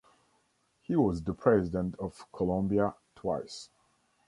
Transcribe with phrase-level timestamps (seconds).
[0.81, 3.69] He was the President of Colombia twice.